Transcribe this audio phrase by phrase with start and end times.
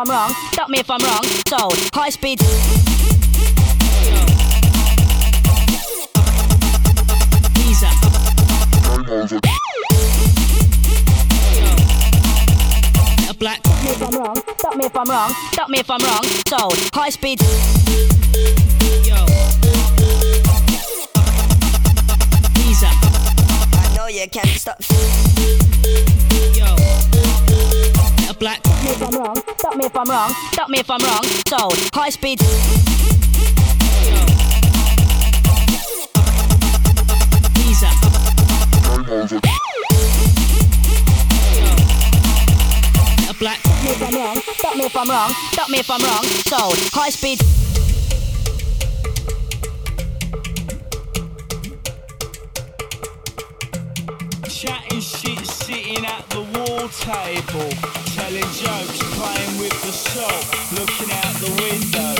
[0.00, 0.32] I'm wrong.
[0.52, 1.22] Stop me if I'm wrong.
[1.46, 2.40] Sold, high speed.
[2.40, 2.46] Yo.
[7.84, 9.44] Up.
[11.60, 11.72] Yo.
[13.28, 13.60] A black.
[13.66, 14.42] Stop me if I'm wrong.
[14.56, 15.34] Stop me if I'm wrong.
[15.52, 16.24] Stop me if I'm wrong.
[16.48, 17.42] Sold, high speed.
[19.04, 19.16] Yo.
[22.82, 22.96] Up.
[23.74, 24.80] I know you can't stop.
[26.56, 26.64] Yo.
[28.30, 28.64] A black.
[28.64, 29.49] Stop me if I'm wrong.
[29.60, 30.30] Stop me if I'm wrong.
[30.52, 31.22] Stop me if I'm wrong.
[31.46, 32.40] Sold, high speed.
[43.28, 43.58] A black.
[43.60, 44.40] Stop me if I'm wrong.
[44.40, 45.30] Stop me if I'm wrong.
[45.52, 46.24] Stop me if I'm wrong.
[46.24, 47.38] Sold, high speed.
[54.48, 56.29] Chatting shit, sitting at
[56.80, 57.68] the wall table,
[58.14, 62.14] telling jokes, playing with the salt, looking out the window.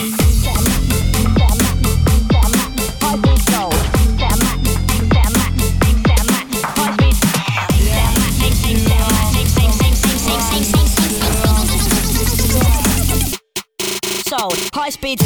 [14.26, 15.20] Sold, high speed.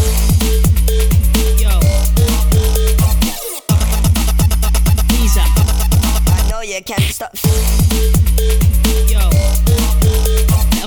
[1.60, 1.80] Yo.
[5.12, 5.48] Ease up.
[6.28, 7.34] I know you can't stop.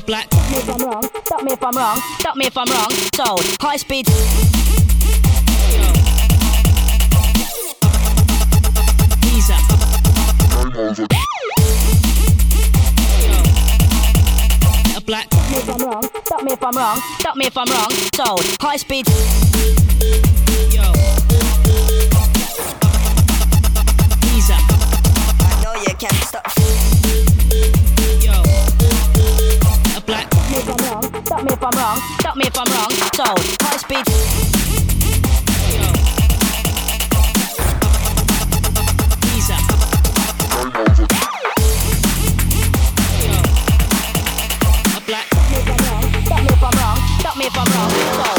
[0.08, 0.14] Yo.
[0.14, 0.28] A black.
[0.34, 1.04] Stop me if I'm wrong.
[1.26, 2.02] Stop me if I'm wrong.
[2.20, 2.92] Stop me if I'm wrong.
[3.16, 4.08] Sold, high speed.
[4.08, 4.14] Yo.
[9.28, 9.62] Ease up.
[14.96, 15.28] A black.
[15.34, 16.04] Stop me if I'm wrong.
[16.26, 17.02] Stop me if I'm wrong.
[17.20, 17.92] Stop me if I'm wrong.
[18.16, 19.08] Sold, high speed.
[20.74, 20.84] Yo.
[24.36, 24.62] Ease up.
[25.40, 26.47] I know you can't stop.
[31.38, 31.98] Stop me if I'm wrong.
[32.20, 32.90] Stop me if I'm wrong.
[33.14, 34.08] Sold, high speed.
[47.40, 47.90] If I'm wrong.
[47.92, 48.37] Stop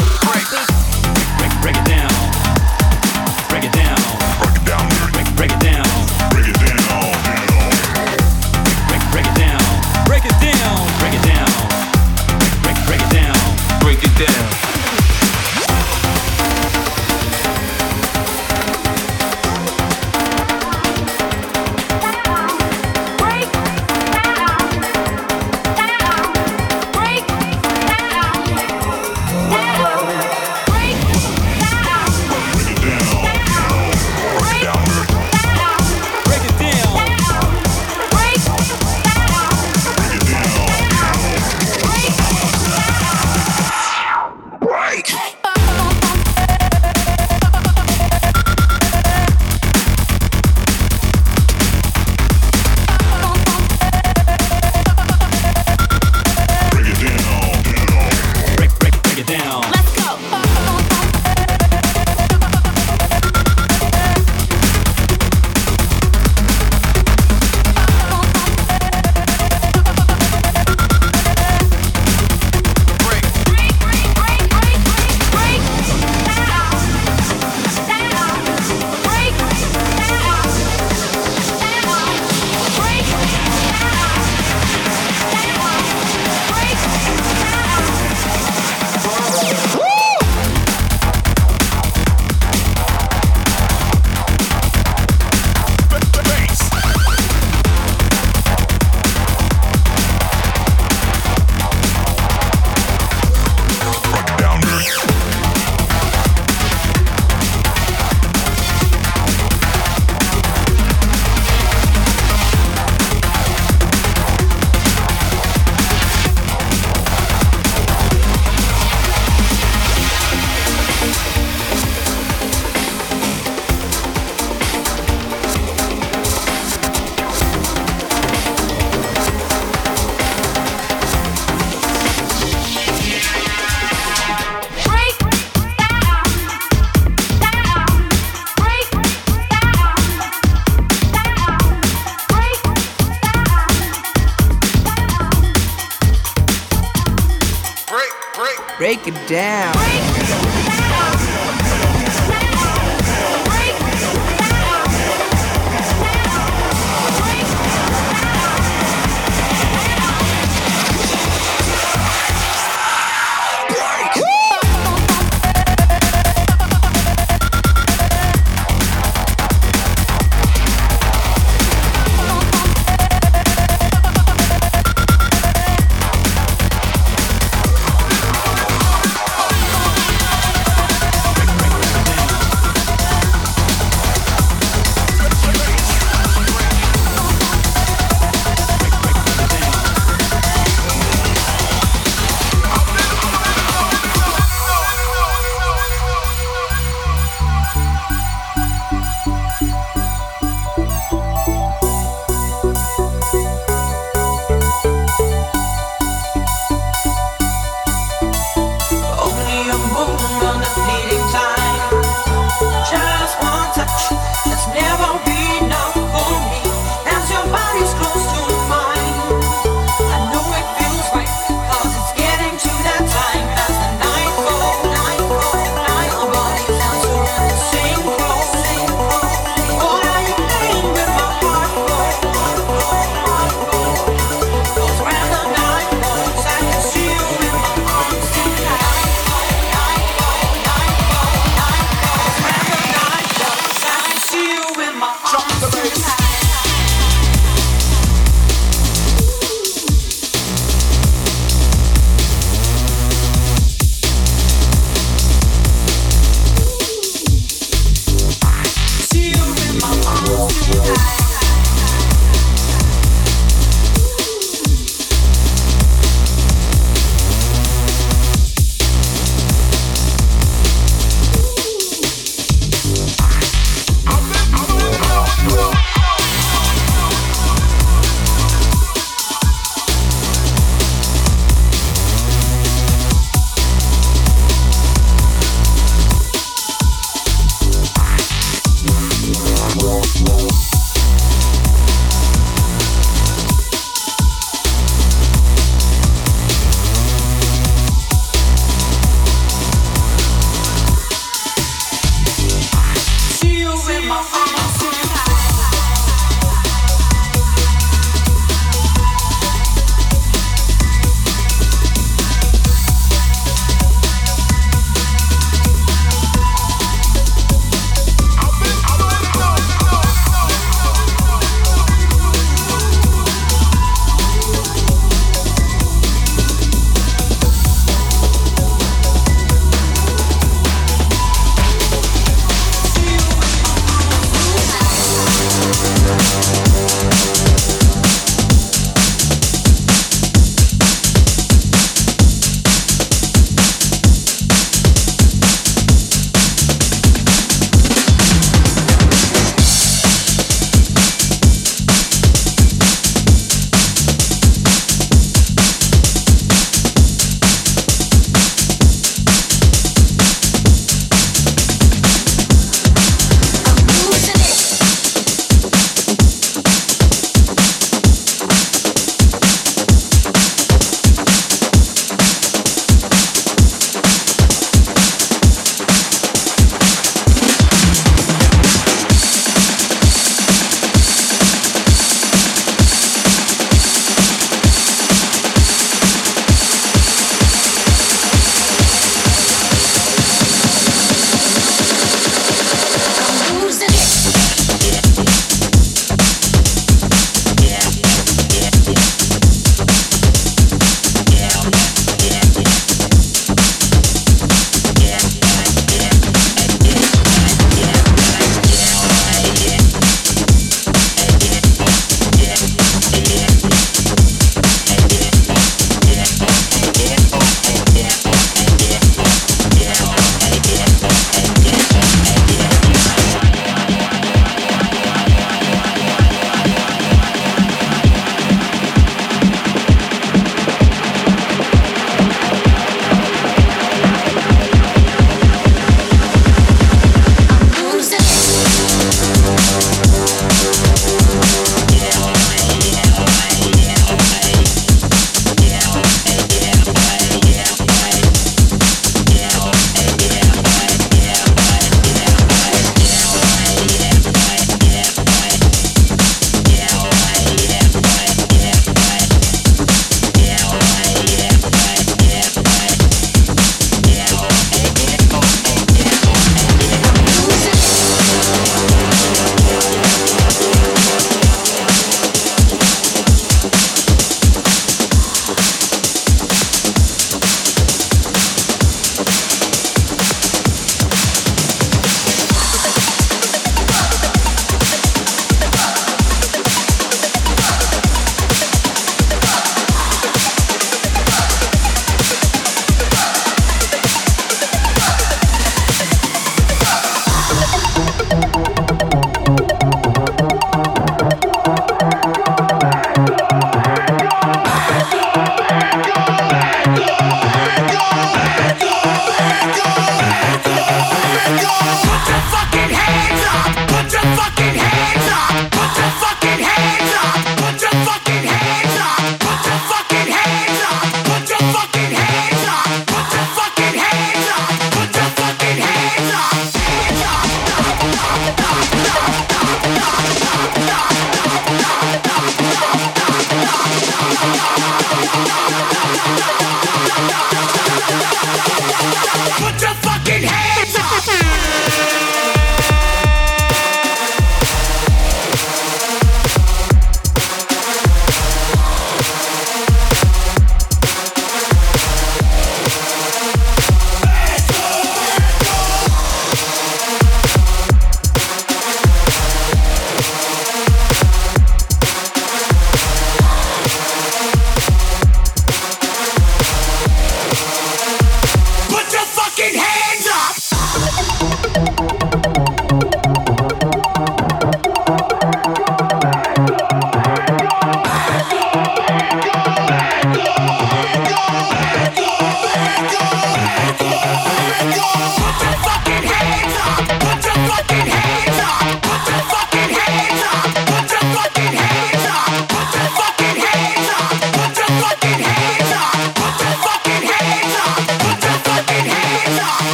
[148.89, 149.71] Break it down.
[149.73, 150.08] Break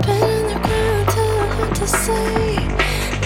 [0.00, 2.54] been underground too hard to say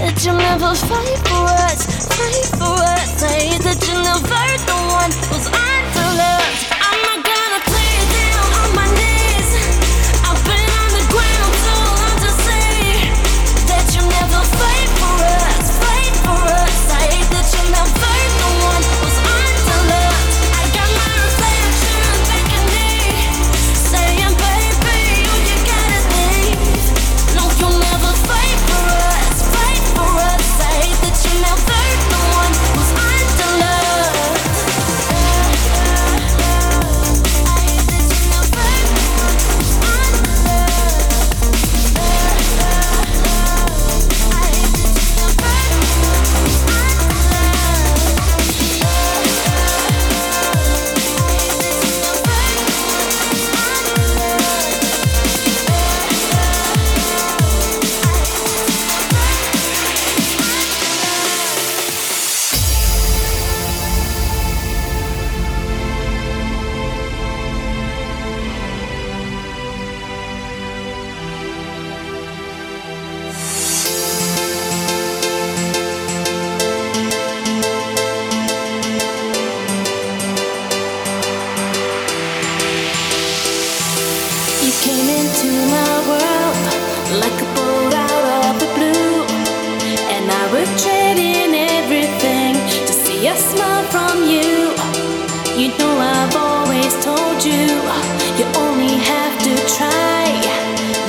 [0.00, 3.20] that you'll never fight for us, fight for us.
[3.20, 5.51] Say that you're never the one who's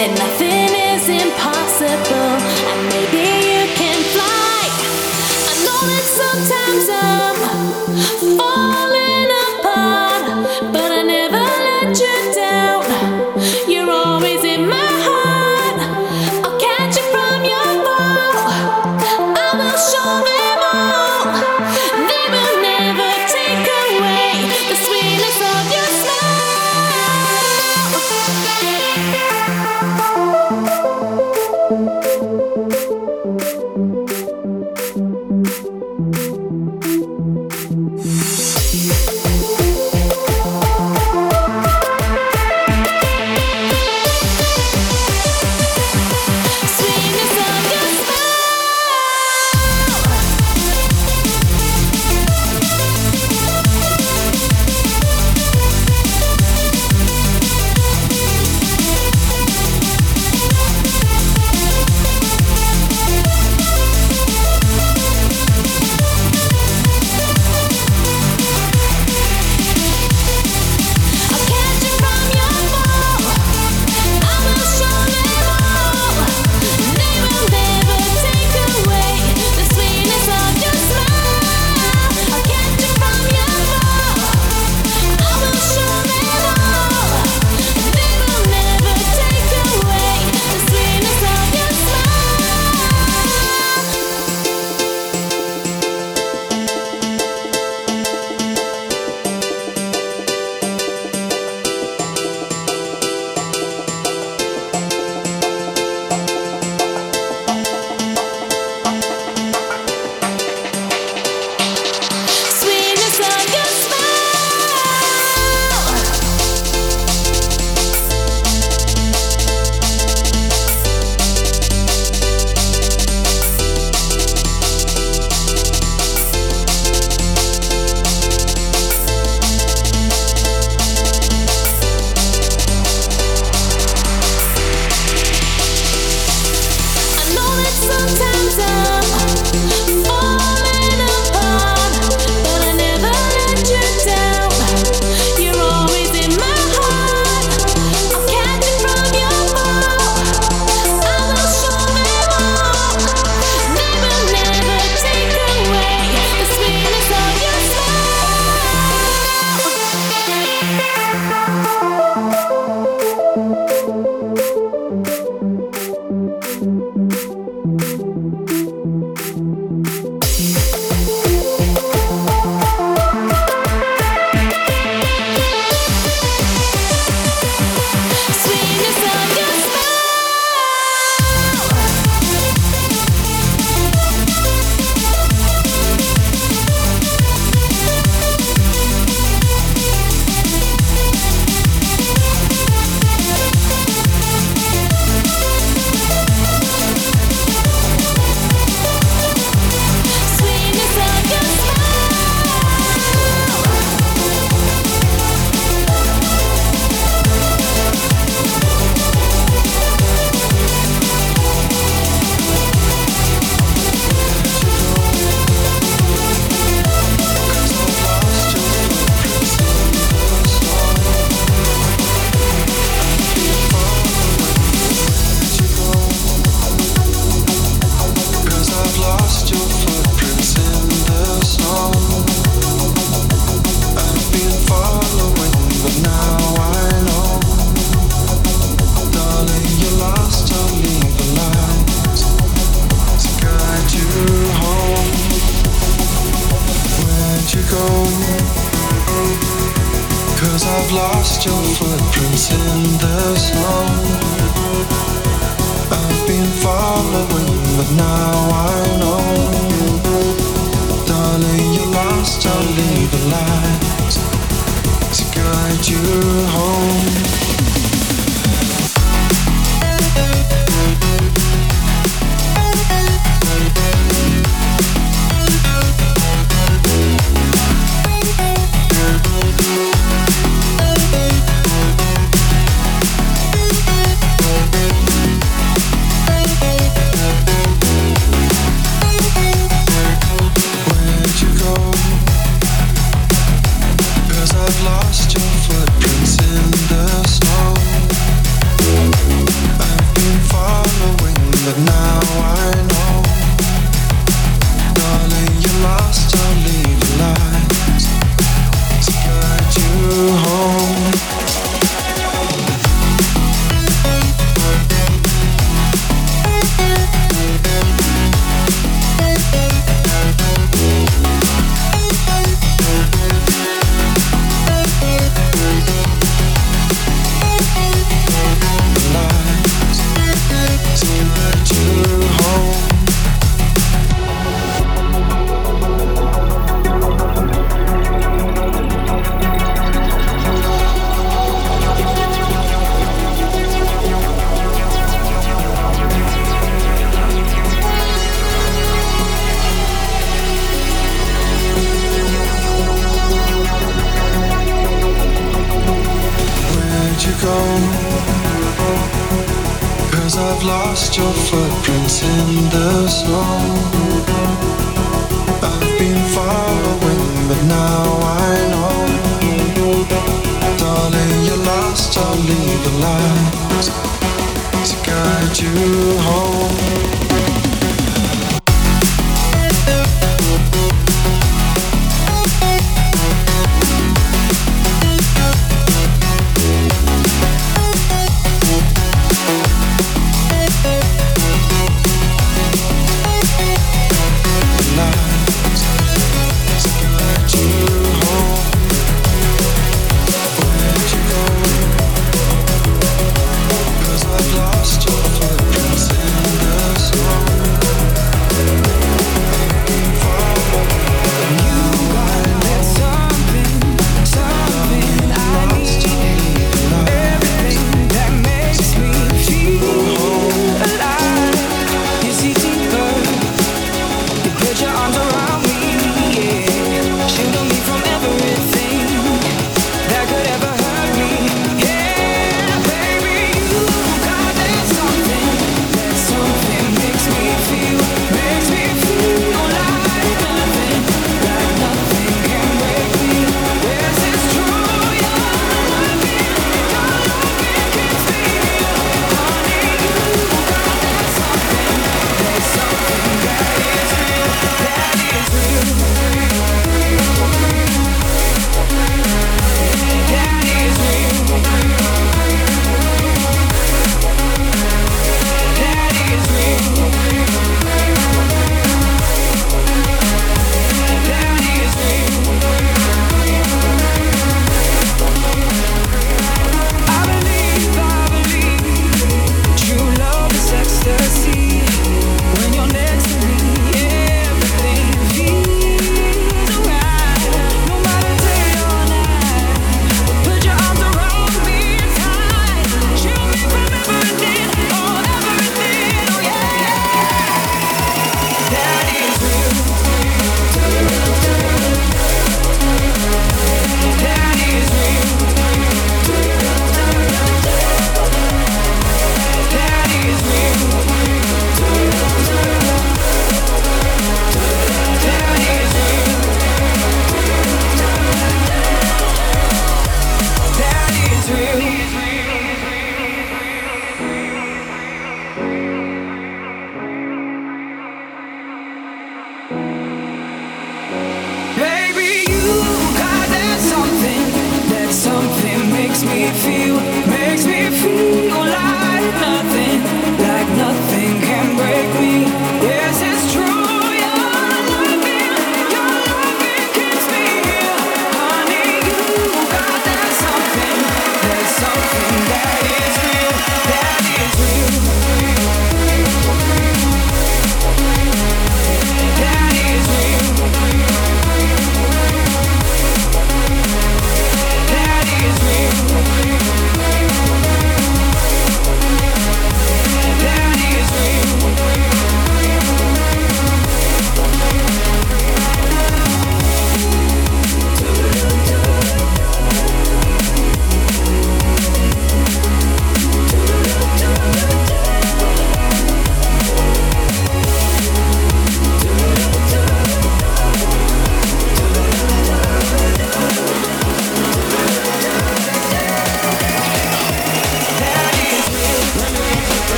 [0.00, 0.59] Then nothing